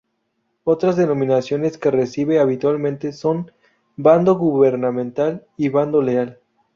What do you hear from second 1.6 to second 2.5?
que recibe